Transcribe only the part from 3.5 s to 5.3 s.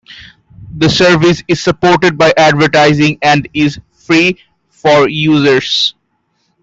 is free for